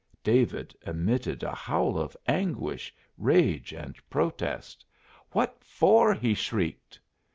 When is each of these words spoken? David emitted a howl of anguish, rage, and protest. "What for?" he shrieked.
David 0.23 0.75
emitted 0.83 1.43
a 1.43 1.53
howl 1.53 1.95
of 1.99 2.17
anguish, 2.27 2.91
rage, 3.19 3.71
and 3.71 3.95
protest. 4.09 4.83
"What 5.29 5.63
for?" 5.63 6.15
he 6.15 6.33
shrieked. 6.33 6.99